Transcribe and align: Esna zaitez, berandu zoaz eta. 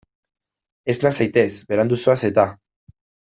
Esna 0.93 1.11
zaitez, 1.17 1.51
berandu 1.73 1.99
zoaz 2.05 2.17
eta. 2.31 2.47